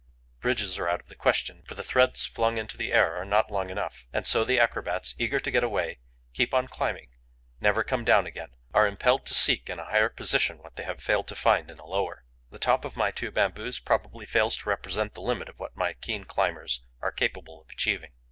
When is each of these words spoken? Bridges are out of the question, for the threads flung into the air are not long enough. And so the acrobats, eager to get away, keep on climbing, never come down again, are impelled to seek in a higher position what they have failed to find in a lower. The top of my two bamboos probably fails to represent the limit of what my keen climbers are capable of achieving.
Bridges 0.39 0.79
are 0.79 0.89
out 0.89 1.01
of 1.01 1.09
the 1.09 1.13
question, 1.15 1.61
for 1.61 1.75
the 1.75 1.83
threads 1.83 2.25
flung 2.25 2.57
into 2.57 2.75
the 2.75 2.91
air 2.91 3.15
are 3.17 3.23
not 3.23 3.51
long 3.51 3.69
enough. 3.69 4.07
And 4.11 4.25
so 4.25 4.43
the 4.43 4.59
acrobats, 4.59 5.13
eager 5.19 5.39
to 5.39 5.51
get 5.51 5.63
away, 5.63 5.99
keep 6.33 6.55
on 6.55 6.67
climbing, 6.67 7.09
never 7.59 7.83
come 7.83 8.03
down 8.03 8.25
again, 8.25 8.53
are 8.73 8.87
impelled 8.87 9.27
to 9.27 9.35
seek 9.35 9.69
in 9.69 9.77
a 9.77 9.85
higher 9.85 10.09
position 10.09 10.57
what 10.57 10.75
they 10.75 10.85
have 10.85 11.03
failed 11.03 11.27
to 11.27 11.35
find 11.35 11.69
in 11.69 11.77
a 11.77 11.85
lower. 11.85 12.23
The 12.49 12.57
top 12.57 12.83
of 12.83 12.97
my 12.97 13.11
two 13.11 13.29
bamboos 13.29 13.77
probably 13.77 14.25
fails 14.25 14.57
to 14.57 14.69
represent 14.69 15.13
the 15.13 15.21
limit 15.21 15.49
of 15.49 15.59
what 15.59 15.77
my 15.77 15.93
keen 15.93 16.23
climbers 16.23 16.81
are 16.99 17.11
capable 17.11 17.61
of 17.61 17.69
achieving. 17.69 18.13